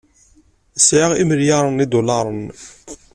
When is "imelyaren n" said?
1.21-1.83